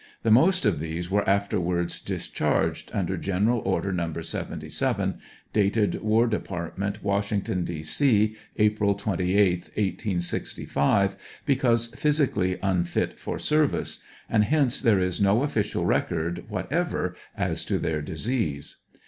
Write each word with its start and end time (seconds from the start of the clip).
The 0.23 0.31
most 0.31 0.65
of 0.65 0.79
these 0.79 1.11
were 1.11 1.29
afterwards 1.29 1.99
discharged 1.99 2.89
under 2.91 3.17
General 3.17 3.59
Order 3.59 3.93
No. 3.93 4.11
77, 4.19 5.19
dated 5.53 6.01
War 6.01 6.25
Department, 6.25 7.03
Washington, 7.03 7.63
D. 7.63 7.83
C, 7.83 8.35
April 8.57 8.97
28th, 8.97 9.65
1865, 9.77 11.15
because 11.45 11.89
physically 11.93 12.57
unfit 12.63 13.19
for 13.19 13.37
service, 13.37 13.99
and 14.27 14.43
hence 14.45 14.81
there 14.81 14.97
is 14.99 15.21
no 15.21 15.35
ofii 15.43 15.71
cial 15.71 15.85
record 15.85 16.45
whatever 16.49 17.15
as 17.37 17.63
to 17.65 17.77
their 17.77 18.01
disease. 18.01 18.77